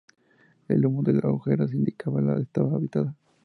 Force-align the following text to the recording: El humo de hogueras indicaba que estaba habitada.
El 0.67 0.83
humo 0.87 1.03
de 1.03 1.19
hogueras 1.23 1.71
indicaba 1.75 2.21
que 2.35 2.41
estaba 2.41 2.73
habitada. 2.75 3.15